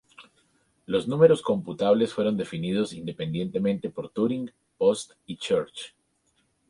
Los 0.87 1.07
números 1.07 1.43
computables 1.43 2.11
fueron 2.11 2.35
definidos 2.35 2.91
independientemente 2.91 3.91
por 3.91 4.09
Turing, 4.09 4.49
Post 4.79 5.11
y 5.27 5.37
Church. 5.37 5.93